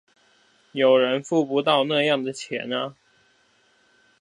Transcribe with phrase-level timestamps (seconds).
[0.71, 2.95] 有人付不到那樣的錢啊